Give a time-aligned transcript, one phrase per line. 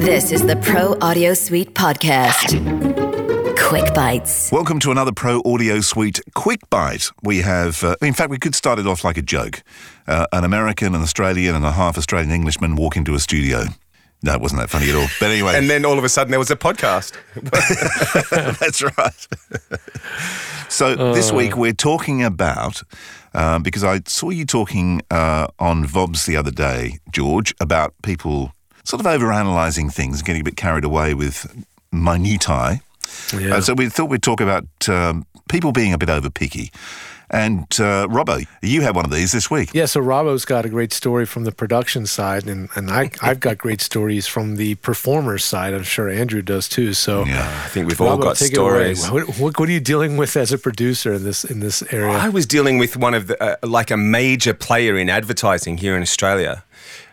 [0.00, 2.56] This is the Pro Audio Suite podcast.
[3.68, 4.50] Quick Bites.
[4.50, 7.10] Welcome to another Pro Audio Suite Quick Bite.
[7.22, 9.62] We have, uh, in fact, we could start it off like a joke.
[10.06, 13.64] Uh, an American, an Australian, and a half Australian Englishman walk into a studio.
[14.22, 15.06] No, it wasn't that funny at all.
[15.20, 15.52] But anyway.
[15.54, 17.12] and then all of a sudden there was a podcast.
[18.58, 19.28] That's right.
[20.70, 22.82] so this week we're talking about,
[23.34, 28.54] um, because I saw you talking uh, on VOBS the other day, George, about people
[28.84, 31.46] sort of overanalyzing things, getting a bit carried away with
[31.92, 32.80] minutiae.
[33.36, 33.56] Yeah.
[33.56, 36.70] Uh, so we thought we'd talk about um, people being a bit over picky.
[37.32, 39.70] And uh, Robbo, you had one of these this week.
[39.72, 43.38] Yeah, so Robbo's got a great story from the production side, and, and I, I've
[43.38, 45.72] got great stories from the performers side.
[45.72, 46.92] I'm sure Andrew does too.
[46.92, 47.48] So Yeah.
[47.64, 49.08] I think we've all got take stories.
[49.08, 52.16] What, what, what are you dealing with as a producer in this in this area?
[52.16, 55.94] I was dealing with one of the, uh, like a major player in advertising here
[55.94, 56.64] in Australia.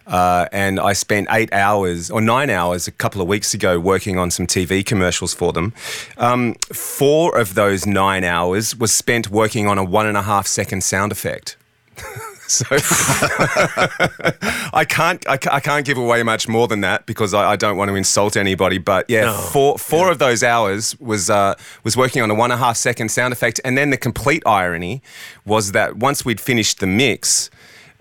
[0.08, 4.18] Uh, and I spent eight hours or nine hours a couple of weeks ago working
[4.18, 5.74] on some TV commercials for them.
[6.18, 10.48] Um, four of those nine hours was spent working on a one and a half
[10.48, 11.58] second sound effect.
[12.50, 12.64] So
[14.74, 17.76] I can't I, I can't give away much more than that because I, I don't
[17.76, 18.78] want to insult anybody.
[18.78, 19.34] But yeah, No.
[19.34, 22.78] four four of those hours was uh, was working on a one and a half
[22.78, 25.02] second sound effect, and then the complete irony
[25.46, 27.50] was that once we'd finished the mix,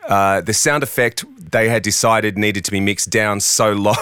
[0.09, 3.95] uh, the sound effect they had decided needed to be mixed down so low.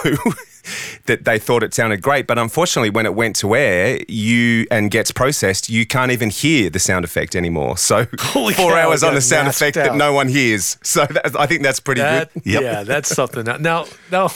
[1.05, 4.89] That they thought it sounded great, but unfortunately, when it went to air, you and
[4.89, 7.77] gets processed, you can't even hear the sound effect anymore.
[7.85, 10.77] So Holy four cow, hours on a sound effect that no one hears.
[10.81, 12.43] So that, I think that's pretty That, good.
[12.45, 12.61] Yep.
[12.63, 13.45] Yeah, that's something.
[13.61, 14.31] Now, now,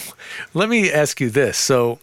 [0.53, 1.57] let me ask you this.
[1.57, 1.97] So,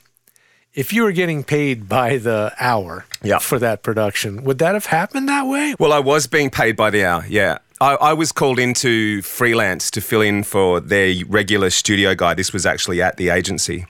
[0.77, 3.39] if you were getting paid by the hour Yeah.
[3.39, 5.75] for that production, would that have happened that way?
[5.79, 7.59] Well, I was being paid by the hour, yeah.
[7.81, 12.35] I, I was called into freelance to fill in for their regular studio guy.
[12.35, 13.87] This was actually at the agency.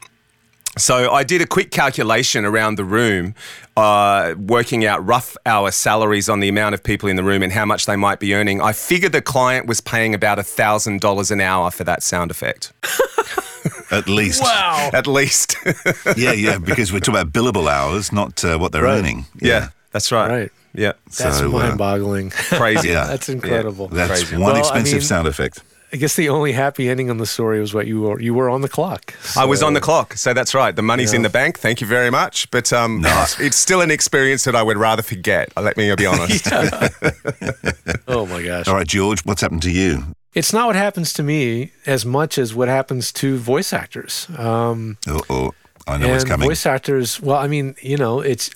[0.79, 3.35] So I did a quick calculation around the room,
[3.79, 7.51] uh, working out rough hour salaries on the amount of people in the room and
[7.53, 8.61] how much they might be earning.
[8.61, 12.73] I figured the client was paying about $1,000 an hour for that sound effect,
[13.91, 14.43] At least.
[14.43, 14.91] Wow.
[14.93, 15.57] at least.
[16.17, 18.99] Yeah, yeah, because we're talking about billable hours, not uh, what they're Right.
[18.99, 19.27] earning.
[19.41, 20.29] yeah, that's right.
[20.31, 20.53] Right.
[20.75, 22.31] Yeah, That's So, uh, mind-boggling.
[22.59, 22.89] crazy.
[22.89, 23.07] Yeah.
[23.07, 23.89] That's incredible.
[23.89, 24.37] That's Crazy.
[24.37, 25.63] one Well, I expensive mean- sound effect.
[25.93, 28.51] I guess the only happy ending on the story was what you were you were
[28.51, 29.15] on the clock.
[29.37, 30.75] I was on the clock, so that's right.
[30.75, 31.59] The money's in the bank.
[31.59, 32.51] Thank you very much.
[32.51, 33.03] But um,
[33.39, 35.53] it's still an experience that I would rather forget.
[35.57, 36.47] Let me be honest.
[38.09, 38.69] Oh my gosh.
[38.69, 40.15] All right, George, what's happened to you?
[40.35, 44.29] It's not what happens to me as much as what happens to voice actors.
[44.37, 45.55] Um, Oh, oh
[45.89, 46.49] I know what's coming.
[46.49, 48.51] voice actors, well, I mean, you know, it's.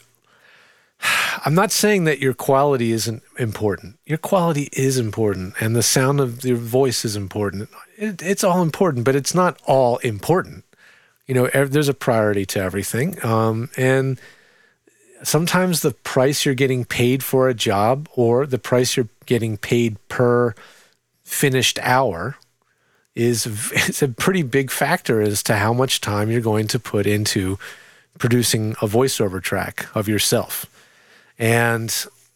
[1.45, 3.99] I'm not saying that your quality isn't important.
[4.07, 7.69] Your quality is important, and the sound of your voice is important.
[7.97, 10.65] It, it's all important, but it's not all important.
[11.27, 14.21] You know, ev- there's a priority to everything, um, and
[15.23, 19.97] sometimes the price you're getting paid for a job or the price you're getting paid
[20.09, 20.55] per
[21.23, 22.37] finished hour
[23.15, 27.07] is is a pretty big factor as to how much time you're going to put
[27.07, 27.59] into
[28.19, 30.67] producing a voiceover track of yourself.
[31.41, 31.93] And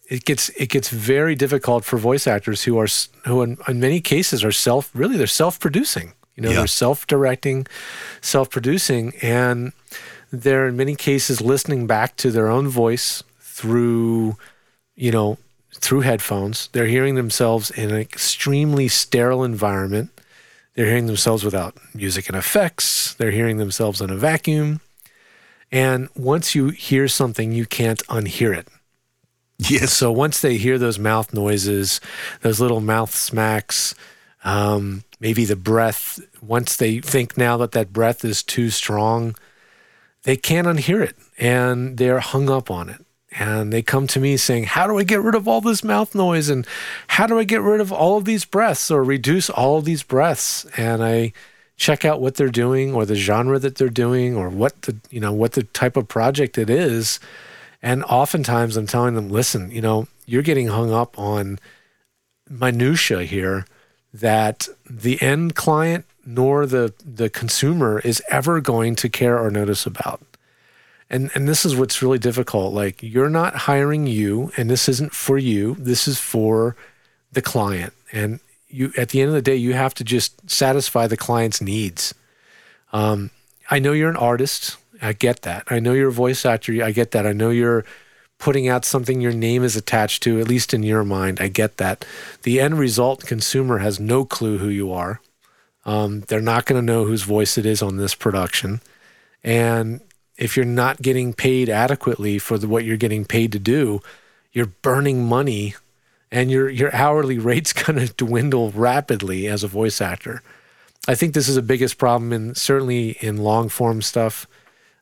[0.08, 2.88] it gets it gets very difficult for voice actors who are
[3.26, 6.12] who in, in many cases are self really they're self-producing.
[6.36, 6.56] You know, Yeah.
[6.58, 7.66] they're self-directing,
[8.20, 9.72] self-producing and
[10.32, 14.36] they're in many cases listening back to their own voice through
[14.96, 15.38] you know,
[15.74, 16.68] through headphones.
[16.72, 20.10] They're hearing themselves in an extremely sterile environment.
[20.74, 23.14] They're hearing themselves without music and effects.
[23.14, 24.80] They're hearing themselves in a vacuum.
[25.72, 28.68] And once you hear something, you can't unhear it.
[29.58, 29.92] yes.
[29.92, 32.00] So once they hear those mouth noises,
[32.42, 33.94] those little mouth smacks,
[34.44, 39.36] um, maybe the breath, once they think now that that breath is too strong,
[40.24, 43.04] they can't unhear it and they're hung up on it.
[43.36, 46.14] And they come to me saying, How do I get rid of all this mouth
[46.14, 46.48] noise?
[46.48, 46.66] And
[47.08, 50.04] how do I get rid of all of these breaths or reduce all of these
[50.04, 50.66] breaths?
[50.76, 51.32] And I
[51.76, 55.18] check out what they're doing or the genre that they're doing or what the you
[55.18, 57.18] know what the type of project it is.
[57.84, 61.58] And oftentimes I'm telling them, listen, you know, you're getting hung up on
[62.48, 63.66] minutia here
[64.14, 69.84] that the end client nor the the consumer is ever going to care or notice
[69.84, 70.22] about.
[71.10, 72.72] And and this is what's really difficult.
[72.72, 75.74] Like you're not hiring you and this isn't for you.
[75.74, 76.76] This is for
[77.32, 77.92] the client.
[78.12, 81.60] And you at the end of the day you have to just satisfy the client's
[81.60, 82.14] needs.
[82.94, 83.28] Um,
[83.70, 84.78] I know you're an artist.
[85.02, 85.64] I get that.
[85.68, 86.82] I know you're a voice actor.
[86.82, 87.26] I get that.
[87.26, 87.84] I know you're
[88.38, 91.40] putting out something your name is attached to, at least in your mind.
[91.40, 92.04] I get that.
[92.42, 95.20] The end result consumer has no clue who you are.
[95.84, 98.80] Um, they're not going to know whose voice it is on this production.
[99.42, 100.00] And
[100.36, 104.00] if you're not getting paid adequately for the, what you're getting paid to do,
[104.52, 105.74] you're burning money
[106.30, 110.42] and your, your hourly rate's going to dwindle rapidly as a voice actor.
[111.06, 114.46] I think this is the biggest problem in certainly in long form stuff.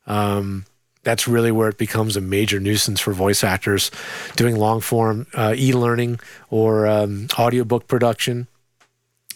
[0.06, 0.66] Um,
[1.02, 3.90] that's really where it becomes a major nuisance for voice actors
[4.36, 8.46] doing long form uh, e-learning or um, audiobook production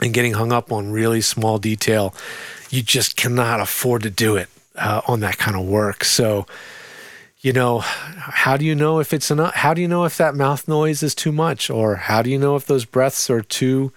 [0.01, 2.15] and getting hung up on really small detail.
[2.71, 6.05] You just cannot afford to do it uh, on that kind of work.
[6.05, 6.47] So,
[7.41, 9.55] you know, how do you know if it's enough?
[9.55, 12.39] How do you know if that mouth noise is too much, or how do you
[12.39, 13.93] know if those breaths are too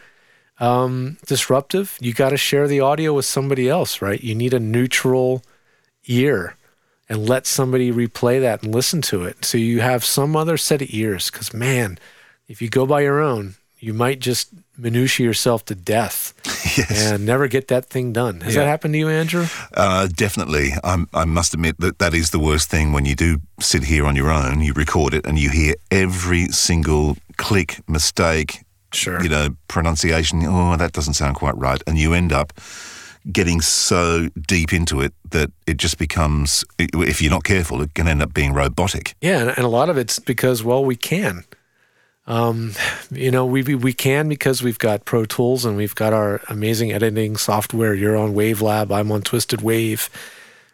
[0.59, 1.97] um, disruptive?
[1.99, 4.21] You got to share the audio with somebody else, right?
[4.21, 5.43] You need a neutral
[6.07, 6.55] ear
[7.09, 9.43] and let somebody replay that and listen to it.
[9.43, 11.31] So you have some other set of ears.
[11.31, 11.97] Because man,
[12.47, 16.33] if you go by your own, you might just minutia yourself to death
[16.77, 17.11] Yes.
[17.11, 18.41] and never get that thing done.
[18.41, 18.61] Has Yeah.
[18.63, 19.47] that happened to you, Andrew?
[19.73, 20.71] Uh, definitely.
[20.83, 24.05] I'm, I must admit that that is the worst thing when you do sit here
[24.05, 28.63] on your own, you record it, and you hear every single click, mistake,
[28.93, 29.21] Sure.
[29.21, 30.43] you know, pronunciation.
[30.45, 31.81] Oh, that doesn't sound quite right.
[31.87, 32.53] And you end up
[33.31, 38.07] getting so deep into it that it just becomes, if you're not careful, it can
[38.07, 39.13] end up being robotic.
[39.21, 41.43] Yeah, and, a lot of it's because well, we can.
[42.27, 42.73] Um,
[43.11, 46.41] you know, we we- we can because we've got Pro Tools and we've got our
[46.47, 47.93] amazing editing software.
[47.95, 50.09] You're on WaveLab, I'm on TwistedWave.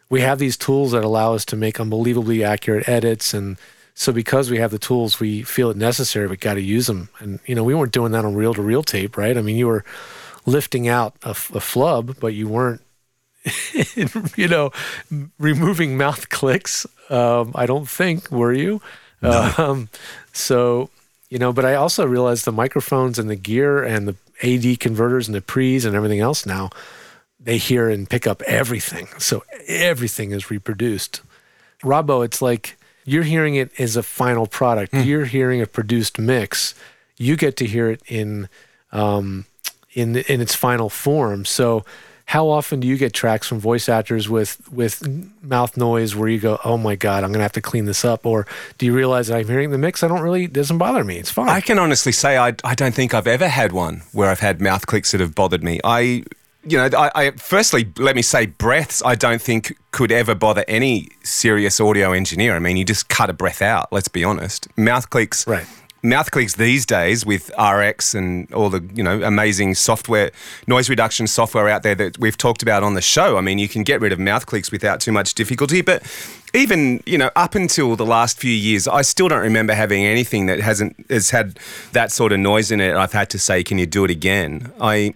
[0.09, 3.57] We have these tools that allow us to make unbelievably accurate edits, and
[3.95, 6.27] so because we have the tools, we feel it necessary.
[6.27, 8.61] We got to use them, and you know, we weren't doing that on reel to
[8.61, 9.37] reel tape, right?
[9.37, 9.83] I mean, you were
[10.45, 12.81] lifting out a flub, but you weren't
[14.35, 14.71] you know,
[15.37, 16.85] removing mouth clicks.
[17.09, 18.81] Um, I don't think were you.
[19.21, 19.89] Um,
[20.33, 20.89] so
[21.29, 25.27] you know, but I also realized the microphones and the gear and the AD converters
[25.27, 26.69] and the pre's and everything else now
[27.45, 29.07] they hear and pick up everything.
[29.19, 31.21] So everything is reproduced.
[31.83, 32.75] Robbo, it's like
[33.05, 34.93] you're hearing it as a final product.
[34.93, 36.73] You're hearing a produced mix.
[37.17, 38.49] You get to hear it in
[38.91, 39.45] um,
[39.95, 41.45] in the, in its final form.
[41.45, 41.83] So,
[42.27, 45.07] how often do you get tracks from voice actors with with
[45.43, 48.25] mouth noise where you go, "Oh my god, I'm gonna have to clean this up,"
[48.25, 48.45] or
[48.77, 50.03] do you realize that I'm hearing the mix?
[50.03, 51.17] I don't really it doesn't bother me.
[51.17, 51.49] It's fine.
[51.49, 54.59] I can honestly say I, I don't think I've ever had one where I've had
[54.59, 55.79] mouth clicks that have bothered me.
[55.83, 56.23] I,
[56.63, 59.03] you know, I, I firstly let me say breaths.
[59.05, 62.55] I don't think could ever bother any serious audio engineer.
[62.55, 63.93] I mean, you just cut a breath out.
[63.93, 64.67] Let's be honest.
[64.77, 65.45] Mouth clicks.
[65.45, 65.67] Right.
[66.05, 70.31] Mouth clicks these days with RX and all the you know amazing software,
[70.67, 73.37] noise reduction software out there that we've talked about on the show.
[73.37, 75.81] I mean, you can get rid of mouth clicks without too much difficulty.
[75.81, 76.03] But
[76.53, 80.45] even you know up until the last few years, I still don't remember having anything
[80.45, 81.59] that hasn't has had
[81.93, 82.95] that sort of noise in it.
[82.95, 84.71] I've had to say, can you do it again?
[84.79, 85.15] I.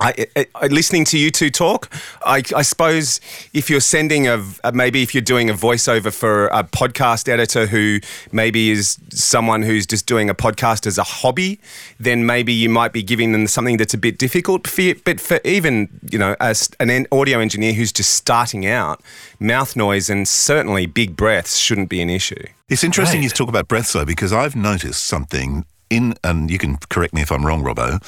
[0.00, 1.90] I, I, I- listening to you two talk,
[2.24, 3.20] I, I suppose
[3.52, 7.66] if you're sending a, a- maybe if you're doing a voiceover for a podcast editor
[7.66, 7.98] who
[8.30, 11.58] maybe is someone who's just doing a podcast as a hobby,
[11.98, 14.66] then maybe you might be giving them something that's a bit difficult.
[14.68, 19.00] For you, but for even you know as an audio engineer who's just starting out,
[19.40, 22.44] mouth noise and certainly big breaths shouldn't be an issue.
[22.68, 23.24] It's interesting Right.
[23.24, 27.22] you talk about breaths though, because I've noticed something in, and you can correct me
[27.22, 27.98] if I'm wrong, Robbo,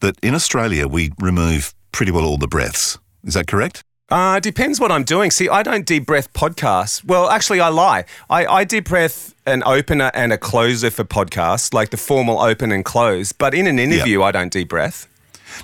[0.00, 2.98] that in Australia we remove pretty well all the breaths.
[3.24, 3.82] Is that correct?
[4.10, 5.30] Uh, depends what I'm doing.
[5.30, 7.04] See, I don't deep breath podcasts.
[7.04, 8.06] Well, actually, I lie.
[8.30, 12.72] I, I deep breath an opener and a closer for podcasts, like the formal open
[12.72, 13.32] and close.
[13.32, 15.06] But in an interview, I don't deep breath.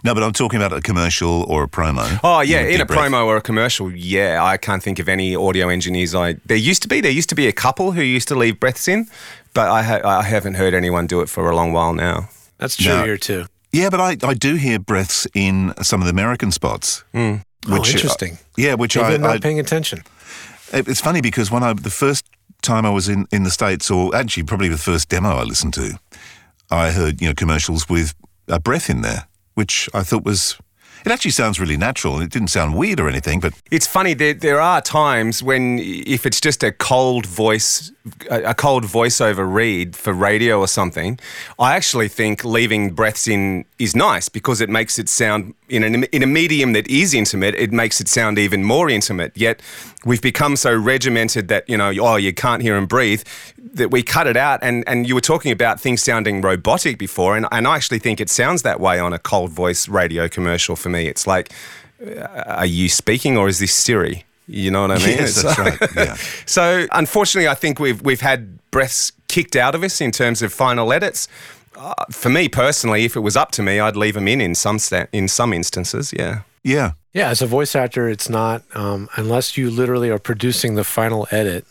[0.03, 2.21] No, but I'm talking about a commercial or a promo.
[2.23, 2.99] Oh yeah, in a breath.
[3.11, 6.15] promo or a commercial, yeah, I can't think of any audio engineers.
[6.15, 8.59] I there used to be there used to be a couple who used to leave
[8.61, 9.07] breaths in,
[9.55, 12.29] but I ha- I haven't heard anyone do it for a long while now.
[12.59, 13.05] That's true No.
[13.05, 13.45] here too.
[13.75, 17.03] Yeah, but I, I do hear breaths in some of the American spots.
[17.13, 17.37] Hmm.
[17.67, 18.39] Oh, which oh, interesting.
[18.57, 20.03] Yeah, which Maybe I, not I paying attention.
[20.73, 22.25] It- It's funny because when I the first
[22.63, 25.75] time I was in, in the states, or actually probably the first demo I listened
[25.75, 25.99] to,
[26.71, 28.15] I heard you know commercials with
[28.49, 30.57] a breath in there, which I thought was
[31.05, 32.21] It actually sounds really natural.
[32.21, 34.15] It didn't sound weird or anything, but It's funny.
[34.15, 37.93] There, there are times when, if it's just a cold voice,
[38.31, 41.19] a, cold voiceover read for radio or something,
[41.59, 46.05] I actually think leaving breaths in is nice because it makes it sound in an,
[46.05, 47.55] in a medium that is intimate.
[47.55, 49.37] It makes it sound even more intimate.
[49.37, 49.61] Yet
[50.05, 53.23] we've become so regimented that you know, oh, you can't hear and breathe,
[53.75, 54.61] that we cut it out.
[54.63, 58.21] And and you were talking about things sounding robotic before, and and I actually think
[58.21, 60.77] it sounds that way on a cold voice radio commercial.
[60.77, 61.53] For me, it's like,
[62.05, 64.25] uh, are you speaking or is this Siri?
[64.47, 65.19] You know what I mean?
[65.19, 66.17] Yes, that's right, yeah.
[66.47, 70.53] So unfortunately, I think we've we've had breaths kicked out of us in terms of
[70.53, 71.29] final edits.
[71.77, 74.55] Uh, for me personally, if it was up to me, I'd leave them in in
[74.55, 76.13] some sta- in some instances.
[76.17, 76.43] Yeah.
[76.63, 76.93] yeah.
[77.15, 81.29] Yeah, as a voice actor, it's not um, unless you literally are producing the final
[81.31, 81.65] edit,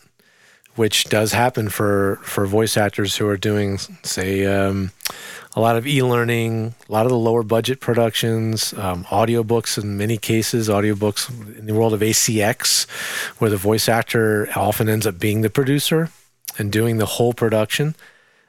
[0.74, 4.92] which does happen for for voice actors who are doing, say, um,
[5.54, 10.16] a lot of e-learning, a lot of the lower budget productions, um, audiobooks in many
[10.16, 12.88] cases, audiobooks in the world of ACX,
[13.38, 16.08] where the voice actor often ends up being the producer
[16.56, 17.94] and doing the whole production.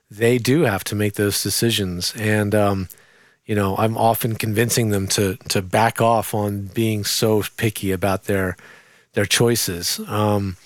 [0.10, 2.88] They do have to make those decisions, and um,
[3.46, 8.24] you know, I'm often convincing them to to back off on being so picky about
[8.25, 8.58] their
[9.14, 10.00] their choices.
[10.08, 10.58] Um,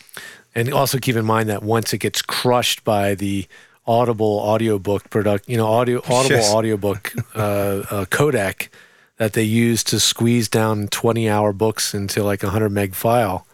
[0.56, 3.48] and also keep in mind that once it gets crushed by the
[3.86, 6.54] Audible audiobook product, you know, audio Audible Yes.
[6.54, 8.70] audiobook uh, uh, codec
[9.18, 13.46] that they use to squeeze down 20 hour books into like a 100 meg file.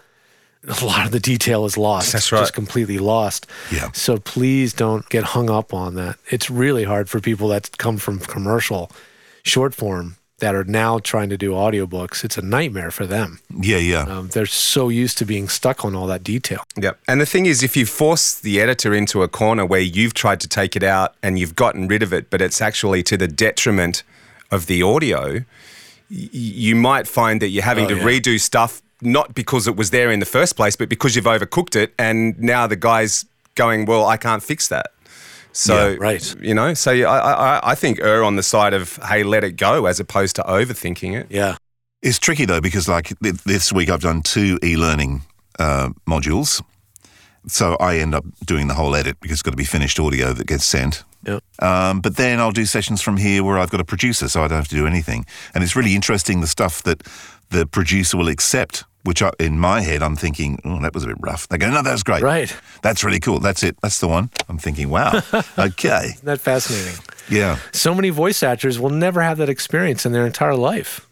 [0.68, 2.12] A lot of the detail is lost.
[2.12, 2.40] That's right.
[2.40, 3.46] Just completely lost.
[3.72, 3.92] Yeah.
[3.94, 6.18] So please don't get hung up on that.
[6.30, 8.92] It's really hard for people that come from commercial
[9.46, 12.26] short form that are now trying to do audiobooks.
[12.26, 13.40] It's a nightmare for them.
[13.58, 14.02] Yeah, yeah.
[14.02, 16.64] Um, they're so used to being stuck on all that detail.
[16.76, 16.92] Yeah.
[17.08, 20.42] And the thing is, if you force the editor into a corner where you've tried
[20.42, 23.30] to take it out and you've gotten rid of it, but it's actually to the
[23.30, 24.04] detriment
[24.52, 25.44] of the audio, y-
[26.10, 28.04] you might find that you're having Oh, to yeah.
[28.04, 31.76] redo stuff not because it was there in the first place, but because you've overcooked
[31.78, 33.26] it, and now the guy's
[33.56, 34.88] going, "Well, I can't fix that."
[35.56, 36.36] So, Yeah, right.
[36.42, 39.54] you know, so I, I, I think err on the side of hey, let it
[39.54, 41.28] go, as opposed to overthinking it.
[41.30, 41.56] Yeah.
[42.02, 45.22] It's tricky though because like th- this week I've done two e-learning
[45.58, 46.62] uh, modules,
[47.48, 50.34] so I end up doing the whole edit because it's got to be finished audio
[50.34, 51.04] that gets sent.
[51.26, 51.42] Yep.
[51.60, 54.48] Um, but then I'll do sessions from here where I've got a producer, so I
[54.50, 55.26] don't have to do anything.
[55.54, 57.02] And it's really interesting the stuff that
[57.50, 58.84] the producer will accept.
[59.06, 61.48] Which I, in my head I'm thinking, oh, that was a bit rough.
[61.48, 62.24] They go, no, that's great.
[62.24, 62.56] Right.
[62.82, 63.40] That's really cool.
[63.40, 63.78] That's it.
[63.82, 64.32] That's the one.
[64.50, 65.22] I'm thinking, wow.
[65.60, 66.14] okay.
[66.16, 67.00] Isn't that fascinating?
[67.30, 67.60] Yeah.
[67.72, 71.08] So many voice actors will never have that experience in their entire life.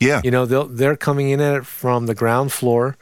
[0.00, 0.20] Yeah.
[0.22, 2.96] You know, they'll, they're coming in at it from the ground floor.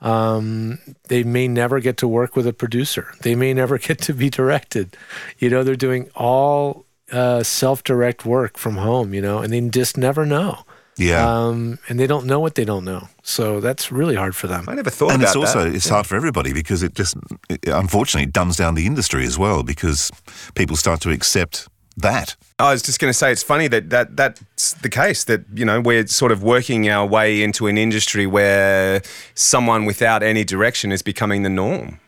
[0.00, 0.78] Um,
[1.08, 3.14] they may never get to work with a producer.
[3.22, 4.96] They may never get to be directed.
[5.38, 9.14] You know, they're doing all uh, self-direct work from home.
[9.14, 10.64] You know, and they just never know.
[10.98, 11.26] Yeah.
[11.28, 13.08] Um, and they don't know what they don't know.
[13.22, 14.64] So that's really hard for them.
[14.68, 15.14] I never thought about it.
[15.14, 15.74] and it's also that.
[15.74, 17.16] it's hard for everybody because it just
[17.48, 20.10] it, unfortunately dumbs down the industry as well because
[20.54, 22.36] people start to accept that.
[22.58, 25.64] I was just going to say it's funny that, that that's the case that you
[25.64, 29.02] know we're sort of working our way into an industry where
[29.34, 31.98] someone without any direction is becoming the norm.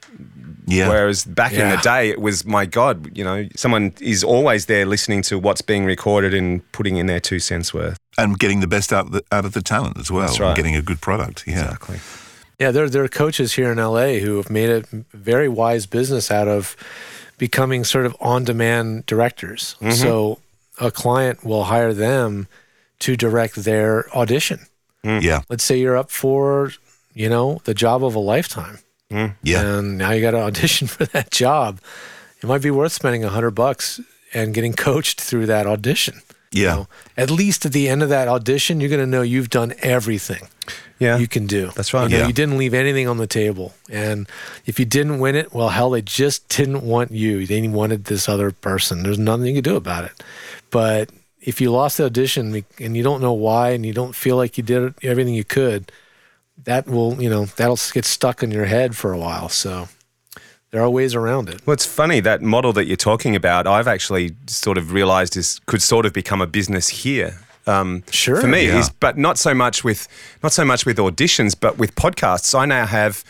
[0.66, 0.88] Yeah.
[0.90, 4.85] Whereas back in the day, it was my God, you know, someone is always there
[4.85, 7.97] listening to what's being recorded and putting in their two cents worth.
[8.18, 10.34] And getting the best out of the, out of the talent as well.
[10.38, 10.56] Right.
[10.56, 11.44] getting a good product.
[11.46, 11.64] Yeah.
[11.64, 12.00] Exactly.
[12.58, 14.82] Yeah, there, there are coaches here in LA who have made a
[15.14, 16.76] very wise business out of
[17.38, 19.76] becoming sort of on demand directors.
[19.80, 19.92] Mm-hmm.
[19.92, 20.40] So
[20.80, 22.48] a client will hire them
[22.98, 24.66] to direct their audition.
[25.04, 25.22] Mm.
[25.22, 25.42] Yeah.
[25.48, 26.72] Let's say you're up for,
[27.14, 28.78] you know, the job of a lifetime.
[29.08, 29.37] Mm.
[29.44, 29.62] Yeah.
[29.62, 31.80] And now you got to audition for that job.
[32.42, 34.00] It might be worth spending a hundred bucks
[34.34, 36.22] and getting coached through that audition.
[36.50, 36.75] You Yeah.
[36.75, 36.88] know.
[37.17, 40.49] At least at the end of that audition, you're going to know you've done everything
[40.99, 41.19] Yeah.
[41.19, 41.71] you can do.
[41.75, 42.05] That's right.
[42.05, 42.26] You, know, Yeah.
[42.28, 43.75] you didn't leave anything on the table.
[43.90, 44.26] And
[44.67, 47.47] if you didn't win it, well, hell, they just didn't want you.
[47.47, 49.02] They wanted this other person.
[49.02, 50.12] There's nothing you can do about it.
[50.71, 54.37] But if you lost the audition and you don't know why and you don't feel
[54.37, 55.90] like you did everything you could,
[56.64, 59.49] that will, you know, that'll get stuck in your head for a while.
[59.49, 59.88] So
[60.70, 61.66] there are ways around it.
[61.66, 63.66] Well, it's funny that model that you're talking about.
[63.66, 67.38] I've actually sort of realised is could sort of become a business here.
[67.66, 68.40] Um, Sure.
[68.40, 68.78] for me Yeah.
[68.78, 70.08] is, but not so much with
[70.42, 72.58] not so much with auditions, but with podcasts.
[72.58, 73.22] I now have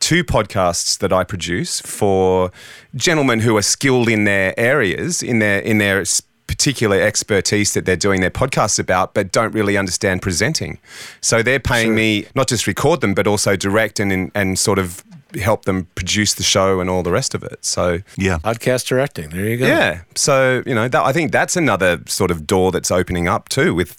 [0.00, 2.50] two podcasts that I produce for
[2.94, 6.04] gentlemen who are skilled in their areas, in their in their
[6.46, 10.78] particular expertise that they're doing their podcasts about, but don't really understand presenting.
[11.20, 15.02] So they're paying me not just record them, but also direct and and sort of
[15.40, 17.64] help them produce the show and all the rest of it.
[17.64, 18.38] So Yeah.
[18.38, 19.30] Podcast directing.
[19.30, 19.66] There you go.
[19.66, 20.02] yeah.
[20.14, 23.74] So, you know, that, I think that's another sort of door that's opening up too
[23.74, 23.96] with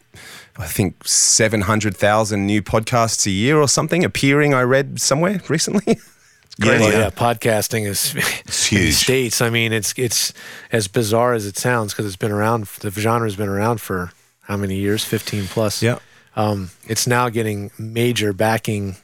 [0.60, 6.00] I think 700,000 new podcasts a year or something appearing, I read somewhere recently.
[6.60, 7.00] Yeah, Well, yeah.
[7.02, 8.16] yeah, podcasting is
[8.48, 8.96] It's in the huge.
[8.96, 9.42] states.
[9.44, 10.34] I mean, it's it's
[10.72, 12.66] as bizarre as it sounds because it's been around.
[12.80, 15.04] The genre's been around for how many years?
[15.04, 15.84] Fifteen plus.
[15.84, 16.00] Yeah.
[16.36, 18.96] Um, it's now getting major backing, and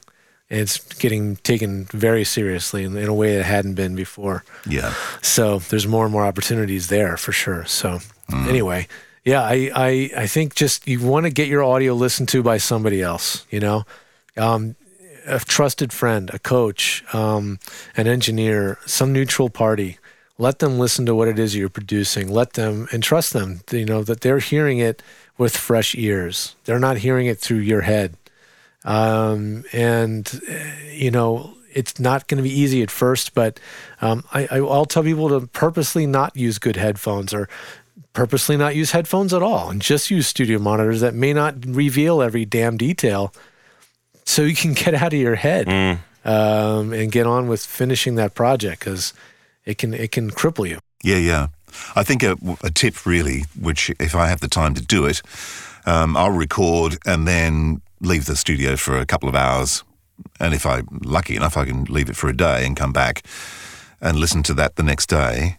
[0.50, 4.44] it's getting taken very seriously in, in a way it hadn't been before.
[4.68, 4.94] Yeah.
[5.22, 7.64] So there's more and more opportunities there for sure.
[7.64, 8.00] So
[8.32, 8.86] anyway,
[9.24, 12.58] yeah, I, I I think just you want to get your audio listened to by
[12.58, 13.46] somebody else.
[13.50, 13.84] You know,
[14.36, 14.76] um,
[15.26, 17.58] a trusted friend, a coach, um,
[17.96, 19.98] an engineer, some neutral party.
[20.36, 22.28] Let them listen to what it is you're producing.
[22.28, 23.60] Let them and trust them.
[23.70, 25.02] You know that they're hearing it
[25.38, 26.54] with fresh ears.
[26.64, 28.16] They're not hearing it through your head.
[28.84, 30.40] Um, and
[30.92, 33.58] you know it's not going to be easy at first, but
[34.00, 37.48] um, I, I, I'll tell people to purposely not use good headphones or
[38.12, 42.22] purposely not use headphones at all and just use studio monitors that may not reveal
[42.22, 43.34] every damn detail
[44.24, 45.68] so you can get out of your head
[46.24, 49.12] um, and get on with finishing that project because
[49.64, 50.78] it can it can cripple you.
[51.02, 51.48] Yeah, yeah.
[51.96, 55.20] I think a, a tip really, which if I have the time to do it,
[55.86, 59.84] um, I'll record and then leave the studio for a couple of hours.
[60.40, 63.22] And if I'm lucky enough, I can leave it for a day and come back
[64.00, 65.58] and listen to that the next day.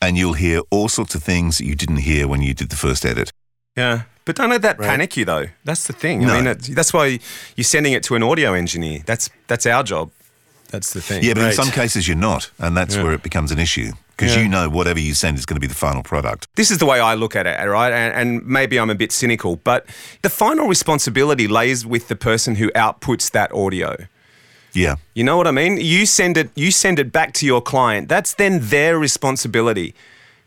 [0.00, 2.76] And you'll hear all sorts of things that you didn't hear when you did the
[2.76, 3.30] first edit.
[3.76, 4.02] Yeah.
[4.24, 4.88] But don't let that Right.
[4.88, 5.46] panic you, though.
[5.64, 6.20] That's the thing.
[6.22, 6.32] No.
[6.32, 7.18] I mean, it, that's why
[7.56, 9.02] you're sending it to an audio engineer.
[9.06, 10.10] That's that's our job.
[10.70, 11.22] That's the thing.
[11.22, 12.50] Yeah, but in some cases you're not.
[12.58, 13.02] And that's Yeah.
[13.02, 14.42] where it becomes an issue because Yeah.
[14.42, 16.46] you know whatever you send is going to be the final product.
[16.54, 17.92] This is the way I look at it, right?
[17.92, 19.86] And, and maybe I'm a bit cynical, but
[20.22, 23.96] the final responsibility lays with the person who outputs that audio.
[24.74, 24.96] Yeah.
[25.14, 25.76] You know what I mean?
[25.78, 28.08] You send it you send it back to your client.
[28.08, 29.94] That's then their responsibility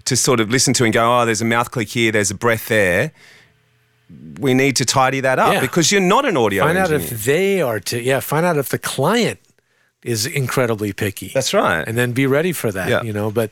[0.05, 2.36] to sort of listen to and go, "Oh, there's a mouth click here, there's a
[2.36, 3.12] breath there."
[4.39, 5.62] We need to tidy that up Yeah.
[5.62, 8.19] because you're not an audio Find out if they are to yeah.
[8.19, 9.39] Find out if the client
[10.06, 11.30] is incredibly picky.
[11.34, 11.84] That's right.
[11.88, 12.88] and then be ready for that.
[12.90, 13.02] Yeah.
[13.04, 13.50] You know, but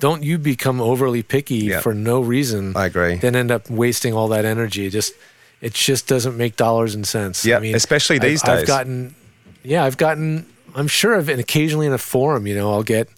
[0.00, 1.80] don't you become overly picky Yeah.
[1.80, 2.76] for no reason.
[2.76, 3.16] I agree.
[3.16, 4.90] Then end up wasting all that energy.
[4.90, 5.14] Just
[5.60, 7.44] it just doesn't make dollars and cents.
[7.46, 9.14] Yeah, especially I've- these I've gotten
[9.62, 10.44] yeah, I've gotten.
[10.76, 13.08] I'm sure of, and occasionally in a forum, you know, I'll get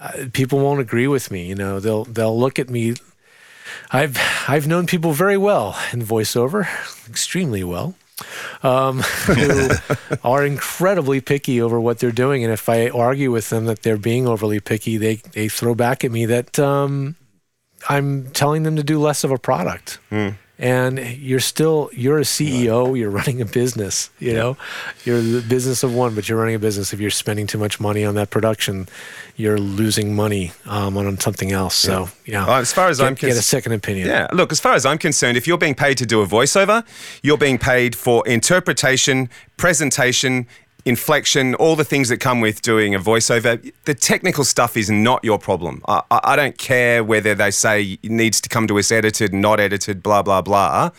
[0.00, 1.44] uh, people won't agree with me.
[1.46, 2.94] You know, they'll they'll look at me.
[3.90, 4.16] I've
[4.48, 6.66] I've known people very well in voiceover,
[7.08, 7.94] extremely well,
[8.62, 9.70] um, who
[10.22, 12.44] are incredibly picky over what they're doing.
[12.44, 16.04] And if I argue with them that they're being overly picky, they they throw back
[16.04, 17.16] at me that um,
[17.88, 19.98] I'm telling them to do less of a product.
[20.56, 22.96] And you're still you're a CEO.
[22.96, 24.10] You're running a business.
[24.18, 24.56] You know,
[25.04, 26.92] you're the business of one, but you're running a business.
[26.92, 28.86] If you're spending too much money on that production,
[29.36, 31.74] you're losing money um, on something else.
[31.74, 34.06] So yeah, as far as get, I'm get a second opinion.
[34.06, 36.86] Yeah, look, as far as I'm concerned, if you're being paid to do a voiceover,
[37.22, 40.46] you're being paid for interpretation, presentation,
[40.84, 43.72] inflection, all the things that come with doing a voiceover.
[43.84, 45.82] The technical stuff is not your problem.
[45.88, 49.60] I, I don't care whether they say it needs to come to us edited, not
[49.60, 50.90] edited, blah, blah, blah.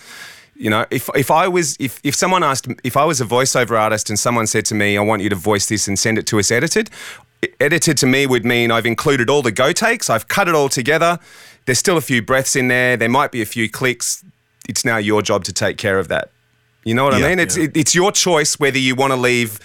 [0.56, 3.78] You know, if, if I was if, if someone asked if I was a voiceover
[3.78, 6.26] artist and someone said to me, I want you to voice this and send it
[6.28, 6.89] to us edited,
[7.60, 10.69] edited to me would mean I've included all the go takes, I've cut it all
[10.69, 11.19] together.
[11.65, 12.95] There's still a few breaths in there.
[12.95, 14.24] There might be a few clicks.
[14.69, 16.30] It's now your job to take care of that.
[16.86, 17.26] You know what Yeah.
[17.26, 17.39] I mean?
[17.39, 19.60] It's it, it's your choice whether you want to leave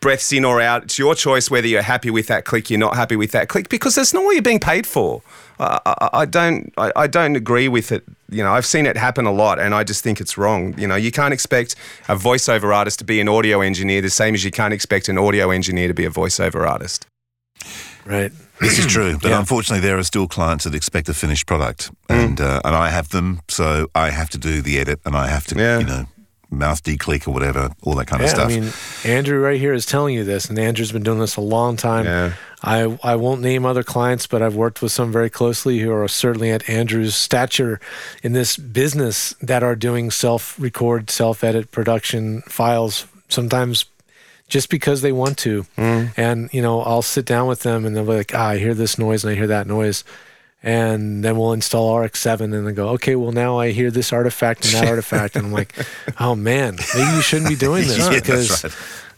[0.00, 0.84] breaths in or out.
[0.84, 3.68] It's your choice whether you're happy with that click, you're not happy with that click,
[3.68, 5.22] because that's not what you're being paid for.
[5.60, 8.04] I, I, I don't I, I don't agree with it.
[8.30, 10.74] You know, I've seen it happen a lot, and I just think it's wrong.
[10.78, 11.74] You know, you can't expect
[12.08, 15.18] a voiceover artist to be an audio engineer the same as you can't expect an
[15.18, 17.06] audio engineer to be a voiceover artist.
[18.06, 18.32] right.
[18.60, 19.38] This is true, but Yeah.
[19.40, 22.24] unfortunately, there are still clients that expect a finished product, Mm.
[22.24, 25.26] and uh, and I have them, so I have to do the edit, and I
[25.28, 25.78] have to, Yeah.
[25.80, 26.04] you know,
[26.52, 28.50] mouth declick or whatever, all that kind of stuff.
[28.50, 28.72] I mean,
[29.04, 32.04] Andrew right here is telling you this, and Andrew's been doing this a long time.
[32.04, 32.32] Yeah.
[32.62, 36.06] I I won't name other clients, but I've worked with some very closely who are
[36.06, 37.80] certainly at Andrew's stature
[38.22, 43.06] in this business that are doing self-record, self-edit production files.
[43.28, 43.86] Sometimes
[44.48, 48.04] just because they want to, and you know, I'll sit down with them and they'll
[48.04, 50.04] be like, "Ah, I hear this noise and I hear that noise."
[50.62, 54.64] And then we'll install RX7 and then go, okay, well, now I hear this artifact
[54.64, 55.34] and that artifact.
[55.36, 55.74] And I'm like,
[56.20, 58.72] oh man, maybe you shouldn't be doing this Yeah, because right.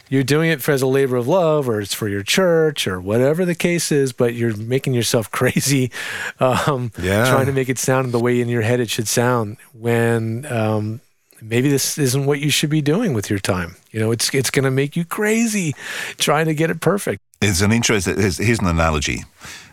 [0.09, 2.99] you're doing it for as a labor of love or it's for your church or
[2.99, 5.91] whatever the case is, but you're making yourself crazy
[6.39, 7.29] um, Yeah.
[7.29, 10.99] trying to make it sound the way in your head it should sound when um,
[11.43, 13.75] maybe this isn't what you should be doing with your time.
[13.91, 15.75] You know, it's, it's going to make you crazy
[16.17, 17.21] trying to get it perfect.
[17.39, 18.07] It's an interest.
[18.07, 19.25] Here's, here's an analogy.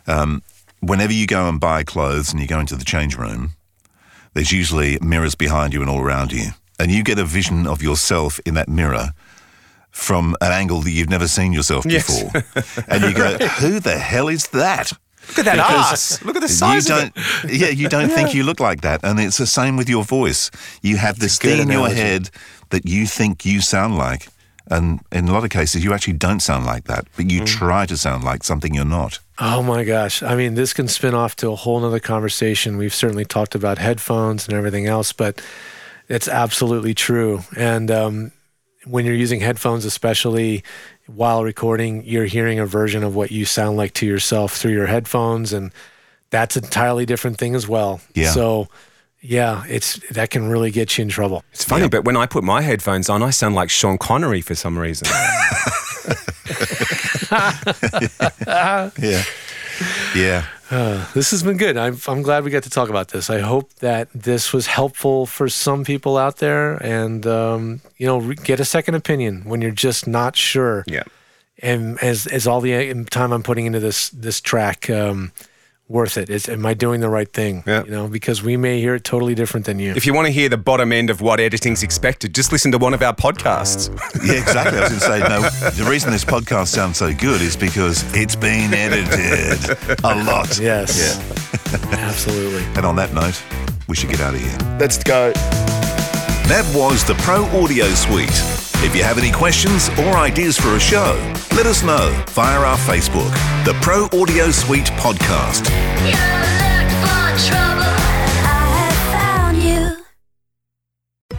[0.07, 0.43] Um,
[0.83, 3.53] whenever you go and buy clothes and you go into the change room,
[4.35, 6.51] there's usually mirrors behind you and all around you.
[6.79, 9.11] and you get a vision of yourself in that mirror
[9.90, 12.07] from an angle that you've never seen yourself Yes.
[12.23, 14.90] before, and you go, "Who the hell is that?"
[15.29, 16.25] Look at that Because ass.
[16.25, 17.12] Look at the size you of don't,
[17.45, 17.61] it.
[17.61, 20.51] Yeah, you don't think you look like that, and it's the same with your voice.
[20.83, 22.31] You have this thing in your head
[22.71, 24.29] that you think you sound like,
[24.68, 27.31] and in a lot of cases, you actually don't sound like that, but Mm.
[27.31, 29.21] you try to sound like something you're not.
[29.44, 30.22] Oh my gosh.
[30.22, 32.76] I mean, this can spin off to a whole nother conversation.
[32.76, 35.42] We've certainly talked about headphones and everything else, but
[36.09, 37.40] it's absolutely true.
[37.57, 38.31] And um,
[38.85, 40.62] when you're using headphones, especially
[41.07, 44.87] while recording, you're hearing a version of what you sound like to yourself through your
[44.87, 45.52] headphones.
[45.52, 45.72] And
[46.31, 48.00] that's an entirely different thing as well.
[48.14, 48.31] Yeah.
[48.31, 48.68] So,
[49.20, 51.42] yeah, it's that can really get you in trouble.
[51.52, 54.55] It's funny, but when I put my headphones on, I sound like Sean Connery for
[54.55, 55.09] some reason.
[58.99, 59.25] Yeah,
[60.14, 60.47] yeah.
[61.14, 61.77] This has been good.
[61.77, 63.29] I'm, I'm glad we got to talk about this.
[63.29, 68.18] I hope that this was helpful for some people out there and, um, you know,
[68.18, 70.85] re- get a second opinion when you're just not sure.
[70.87, 71.03] yeah.
[71.59, 75.31] And as, as all the uh, time I'm putting into this, this track, um,
[75.88, 76.31] worth it?
[76.31, 77.62] Is, am I doing the right thing?
[77.66, 77.85] Yeah.
[77.85, 79.92] You know, because we may hear it totally different than you.
[79.95, 82.79] If you want to hear the bottom end of what editing's expected, just listen to
[82.79, 83.90] one of our podcasts.
[84.23, 84.79] Yeah, exactly.
[84.79, 88.05] I was going to say, no, the reason this podcast sounds so good is because
[88.14, 90.59] it's been edited a lot.
[90.61, 91.18] yes.
[91.18, 91.79] Yeah.
[91.92, 92.62] Absolutely.
[92.77, 93.42] And on that note,
[93.88, 94.77] we should get out of here.
[94.79, 95.33] Let's go.
[95.33, 98.62] That was the Pro Audio Suite.
[98.85, 101.14] If you have any questions or ideas for a show,
[101.55, 103.33] let us know via our Facebook,
[103.64, 105.71] the Pro Audio Suite Podcast.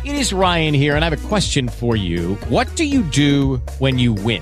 [0.05, 2.35] It is Ryan here, and I have a question for you.
[2.47, 4.41] What do you do when you win?